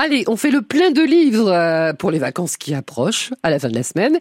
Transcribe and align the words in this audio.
Allez, 0.00 0.22
on 0.28 0.36
fait 0.36 0.52
le 0.52 0.62
plein 0.62 0.92
de 0.92 1.02
livres 1.02 1.50
euh, 1.50 1.92
pour 1.92 2.12
les 2.12 2.20
vacances 2.20 2.56
qui 2.56 2.72
approchent 2.72 3.32
à 3.42 3.50
la 3.50 3.58
fin 3.58 3.68
de 3.68 3.74
la 3.74 3.82
semaine. 3.82 4.16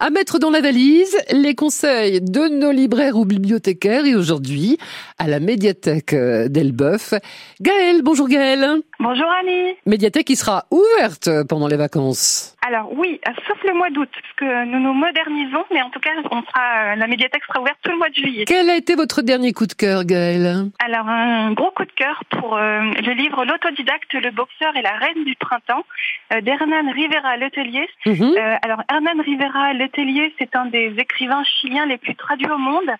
À 0.00 0.08
mettre 0.08 0.38
dans 0.38 0.48
la 0.48 0.62
valise, 0.62 1.14
les 1.32 1.54
conseils 1.54 2.22
de 2.22 2.48
nos 2.48 2.72
libraires 2.72 3.14
ou 3.14 3.26
bibliothécaires 3.26 4.06
et 4.06 4.14
aujourd'hui 4.14 4.78
à 5.18 5.28
la 5.28 5.38
médiathèque 5.38 6.14
euh, 6.14 6.48
d'Elbeuf. 6.48 7.12
Gaëlle, 7.60 8.00
bonjour 8.02 8.26
Gaëlle. 8.26 8.80
Bonjour 9.00 9.26
Annie. 9.42 9.74
Médiathèque 9.84 10.28
qui 10.28 10.34
sera 10.34 10.64
ouverte 10.70 11.28
pendant 11.46 11.68
les 11.68 11.76
vacances. 11.76 12.56
Alors 12.66 12.90
oui, 12.96 13.20
euh, 13.28 13.32
sauf 13.46 13.58
le 13.64 13.74
mois 13.74 13.90
d'août, 13.90 14.08
parce 14.10 14.34
que 14.38 14.64
nous 14.64 14.80
nous 14.80 14.94
modernisons, 14.94 15.64
mais 15.70 15.82
en 15.82 15.90
tout 15.90 16.00
cas, 16.00 16.10
on 16.30 16.40
sera, 16.40 16.96
la 16.96 17.06
médiathèque 17.06 17.42
sera 17.46 17.60
ouverte 17.60 17.76
tout 17.82 17.90
le 17.90 17.98
mois 17.98 18.08
de 18.08 18.14
juillet. 18.14 18.44
Quel 18.46 18.70
a 18.70 18.76
été 18.76 18.94
votre 18.94 19.20
dernier 19.20 19.52
coup 19.52 19.66
de 19.66 19.74
cœur, 19.74 20.06
Gaëlle? 20.06 20.70
Alors 20.82 21.06
un 21.06 21.52
gros 21.52 21.70
coup 21.72 21.84
de 21.84 21.92
cœur 21.92 22.22
pour 22.30 22.56
le 22.56 23.12
livre 23.12 23.44
L'autodidacte, 23.44 24.14
le 24.14 24.30
boxeur 24.30 24.74
et 24.74 24.82
la 24.82 24.92
reine 24.92 25.17
du 25.24 25.34
printemps 25.36 25.84
euh, 26.32 26.40
d'Hernan 26.40 26.90
Rivera 26.92 27.36
Letelier. 27.36 27.88
Mhm. 28.06 28.34
Euh, 28.36 28.56
alors 28.62 28.82
Hernan 28.90 29.22
Rivera 29.22 29.72
Letelier, 29.72 30.34
c'est 30.38 30.54
un 30.56 30.66
des 30.66 30.94
écrivains 30.98 31.44
chiliens 31.44 31.86
les 31.86 31.98
plus 31.98 32.14
traduits 32.14 32.50
au 32.50 32.58
monde. 32.58 32.90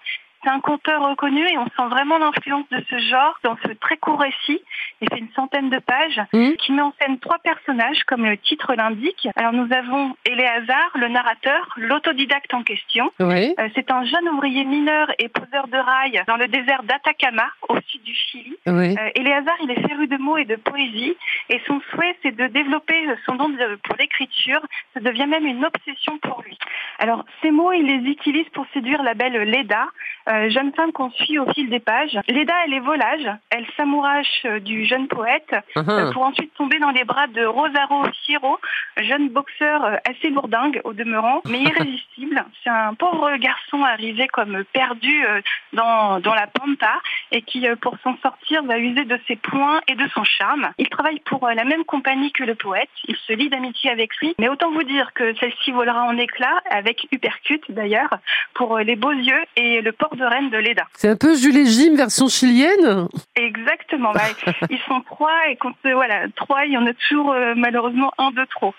C'est 0.43 0.51
un 0.51 0.61
conteur 0.61 1.03
reconnu 1.03 1.45
et 1.49 1.59
on 1.59 1.65
sent 1.65 1.89
vraiment 1.91 2.19
l'influence 2.19 2.69
de 2.71 2.83
ce 2.89 2.99
genre 2.99 3.37
dans 3.43 3.57
ce 3.67 3.73
très 3.73 3.97
court 3.97 4.21
récit. 4.21 4.63
Il 5.01 5.09
fait 5.09 5.19
une 5.19 5.33
centaine 5.35 5.69
de 5.69 5.79
pages 5.79 6.21
mmh. 6.33 6.53
qui 6.59 6.73
met 6.73 6.83
en 6.83 6.93
scène 7.01 7.19
trois 7.19 7.39
personnages 7.39 8.05
comme 8.05 8.25
le 8.25 8.37
titre 8.37 8.75
l'indique. 8.75 9.29
Alors 9.35 9.53
nous 9.53 9.73
avons 9.73 10.17
Éléazar, 10.25 10.91
le 10.95 11.09
narrateur, 11.09 11.75
l'autodidacte 11.77 12.55
en 12.55 12.63
question. 12.63 13.11
Euh, 13.21 13.69
c'est 13.75 13.91
un 13.91 14.05
jeune 14.05 14.29
ouvrier 14.29 14.65
mineur 14.65 15.11
et 15.19 15.29
poseur 15.29 15.67
de 15.67 15.77
rails 15.77 16.23
dans 16.29 16.37
le 16.37 16.47
désert 16.47 16.85
d'Atacama 16.85 17.49
au 17.69 17.79
du 18.05 18.15
Chili. 18.15 18.57
Oui. 18.67 18.97
Euh, 18.99 19.11
il 19.17 19.71
est 19.71 19.89
féru 19.89 20.07
de 20.07 20.17
mots 20.17 20.37
et 20.37 20.45
de 20.45 20.57
poésie 20.57 21.17
et 21.49 21.61
son 21.67 21.81
souhait 21.91 22.17
c'est 22.23 22.35
de 22.35 22.47
développer 22.47 22.95
son 23.27 23.37
don 23.37 23.51
pour 23.83 23.97
l'écriture. 23.99 24.61
Ça 24.95 25.01
devient 25.01 25.27
même 25.27 25.47
une 25.47 25.65
obsession 25.65 26.19
pour 26.19 26.43
lui. 26.43 26.59
Alors 26.99 27.25
ces 27.43 27.51
mots, 27.51 27.73
il 27.73 27.87
les 27.87 28.11
utilise 28.11 28.49
pour 28.51 28.67
séduire 28.73 29.03
la 29.03 29.15
belle 29.15 29.35
Leda, 29.35 29.87
euh, 30.29 30.51
jeune 30.51 30.73
femme 30.75 30.93
qu'on 30.93 31.11
suit 31.11 31.39
au 31.39 31.51
fil 31.53 31.71
des 31.71 31.81
pages. 31.81 32.19
Leda, 32.29 32.53
elle 32.67 32.75
est 32.75 32.81
volage, 32.81 33.27
elle 33.51 33.67
s'amourache 33.77 34.43
euh, 34.45 34.61
du 34.61 34.85
jeune 34.85 35.09
poète 35.09 35.55
uh-huh. 35.75 35.91
euh, 35.91 36.13
pour 36.13 36.23
ensuite 36.23 36.53
tomber 36.55 36.79
dans 36.79 36.91
les 36.91 37.05
bras 37.05 37.27
de 37.29 37.45
Rosaro 37.45 38.05
Siro, 38.25 38.59
jeune 38.99 39.31
boxeur 39.31 39.99
assez 40.09 40.29
lourdingue 40.29 40.81
au 40.85 40.93
demeurant, 40.93 41.41
mais 41.49 41.63
irrésistible. 41.63 42.45
C'est 42.63 42.71
un 42.71 42.95
pauvre 42.95 43.37
garçon 43.37 43.83
arrivé 43.85 44.29
comme 44.29 44.65
perdu 44.73 45.25
dans, 45.73 46.21
dans 46.21 46.35
la 46.35 46.47
pampa 46.47 47.01
et 47.33 47.43
qui, 47.43 47.67
pour 47.81 47.97
s'en 48.03 48.17
sortir, 48.19 48.63
va 48.65 48.79
user 48.79 49.05
de 49.05 49.19
ses 49.27 49.37
poings 49.37 49.81
et 49.89 49.95
de 49.95 50.07
son 50.09 50.25
charme. 50.25 50.71
Il 50.79 50.89
travaille 50.89 51.21
pour 51.21 51.49
la 51.49 51.65
même 51.65 51.85
compagnie 51.85 52.33
que 52.33 52.45
le 52.45 52.55
poète, 52.55 52.91
il 53.07 53.17
se 53.17 53.33
lie 53.33 53.49
d'amitié 53.49 53.91
avec 53.91 54.15
lui, 54.17 54.35
mais 54.39 54.49
autant 54.49 54.71
vous 54.73 54.83
dire 54.83 55.13
que 55.15 55.35
celle-ci 55.37 55.73
volera 55.73 56.05
en 56.05 56.17
éclats, 56.19 56.61
avec 56.71 57.07
Uppercut 57.13 57.63
d'ailleurs, 57.71 58.19
pour 58.55 58.79
les 58.79 58.97
beaux 58.97 59.13
yeux 59.13 59.45
et 59.57 59.81
le 59.81 59.93
port 59.93 60.17
de 60.19 60.25
reine 60.25 60.51
de 60.51 60.59
Leda. 60.59 60.85
C'est 60.95 61.09
un 61.09 61.17
peu 61.17 61.37
Jules 61.37 61.57
et 61.57 61.67
Jim 61.67 61.97
version 61.97 62.29
chilienne 62.29 63.09
Exactement. 63.37 64.13
Bah, 64.13 64.21
ils 64.71 64.81
sont 64.81 65.01
trois 65.03 65.49
et 65.49 65.57
quand 65.57 65.73
euh, 65.87 65.95
voilà 65.95 66.29
trois, 66.37 66.65
il 66.67 66.73
y 66.73 66.77
en 66.77 66.87
a 66.87 66.93
toujours 66.93 67.33
euh, 67.33 67.55
malheureusement 67.57 68.13
un 68.19 68.31
de 68.31 68.45
trop. 68.45 68.75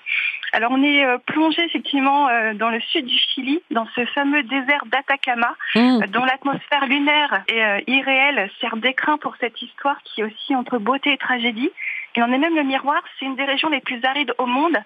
Alors 0.54 0.72
on 0.72 0.84
est 0.84 1.06
euh, 1.06 1.18
plongé 1.26 1.64
effectivement 1.64 2.28
dans 2.56 2.70
le 2.70 2.80
sud 2.82 3.06
du 3.06 3.18
Chili, 3.18 3.62
dans 3.72 3.88
ce 3.96 4.06
fameux 4.08 4.44
désert 4.44 4.84
d'Atacama, 4.88 5.56
mmh. 5.76 6.06
dont 6.08 6.26
l'atmosphère 6.26 6.86
lunaire 6.88 7.44
et 7.48 7.92
irréelle 7.92 8.50
sert 8.60 8.78
d'écrin 8.78 9.18
pour 9.18 9.36
cette 9.40 9.62
histoire 9.62 9.98
qui 10.04 10.22
est 10.22 10.24
aussi 10.24 10.56
entre 10.56 10.78
beauté 10.78 11.14
et 11.14 11.18
tragédie. 11.18 11.72
Et 12.16 12.24
on 12.24 12.34
est 12.34 12.38
même 12.38 12.56
le 12.56 12.64
miroir, 12.64 13.02
c'est 13.20 13.26
une 13.26 13.36
des 13.36 13.46
régions 13.46 13.70
les 13.70 13.82
plus 13.82 14.04
arides 14.04 14.34
au 14.38 14.46
monde, 14.46 14.78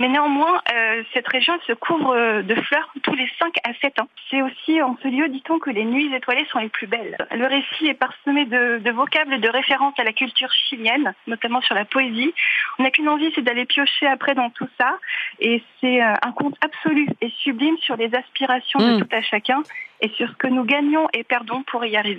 mais 0.00 0.08
néanmoins, 0.08 0.62
euh, 0.74 1.02
cette 1.12 1.28
région 1.28 1.52
se 1.66 1.74
couvre 1.74 2.16
euh, 2.16 2.42
de 2.42 2.54
fleurs 2.54 2.90
tous 3.02 3.14
les 3.14 3.30
5 3.38 3.54
à 3.64 3.74
7 3.82 4.00
ans. 4.00 4.08
C'est 4.30 4.40
aussi 4.40 4.80
en 4.80 4.96
ce 5.02 5.08
lieu, 5.08 5.28
dit-on, 5.28 5.58
que 5.58 5.68
les 5.68 5.84
nuits 5.84 6.12
étoilées 6.14 6.46
sont 6.50 6.58
les 6.58 6.70
plus 6.70 6.86
belles. 6.86 7.18
Le 7.30 7.46
récit 7.46 7.86
est 7.86 7.94
parsemé 7.94 8.46
de, 8.46 8.78
de 8.78 8.90
vocables 8.90 9.34
et 9.34 9.38
de 9.38 9.48
références 9.48 9.98
à 9.98 10.04
la 10.04 10.14
culture 10.14 10.50
chilienne, 10.52 11.14
notamment 11.26 11.60
sur 11.60 11.74
la 11.74 11.84
poésie. 11.84 12.32
On 12.78 12.82
n'a 12.82 12.90
qu'une 12.90 13.10
envie, 13.10 13.30
c'est 13.34 13.42
d'aller 13.42 13.66
piocher 13.66 14.06
après 14.06 14.34
dans 14.34 14.48
tout 14.48 14.68
ça. 14.80 14.98
Et 15.38 15.62
c'est 15.80 16.02
euh, 16.02 16.14
un 16.22 16.32
conte 16.32 16.56
absolu 16.64 17.06
et 17.20 17.30
sublime 17.42 17.76
sur 17.78 17.96
les 17.96 18.14
aspirations 18.14 18.78
de 18.78 18.96
mmh. 18.96 19.00
tout 19.00 19.16
à 19.16 19.20
chacun 19.20 19.62
et 20.00 20.08
sur 20.16 20.28
ce 20.28 20.36
que 20.36 20.46
nous 20.46 20.64
gagnons 20.64 21.08
et 21.12 21.24
perdons 21.24 21.62
pour 21.64 21.84
y 21.84 21.96
arriver. 21.96 22.18